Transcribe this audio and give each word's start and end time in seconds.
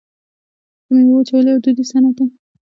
د 0.85 0.87
میوو 0.95 1.13
وچول 1.17 1.45
یو 1.51 1.61
دودیز 1.63 1.87
صنعت 1.91 2.15
دی. 2.17 2.25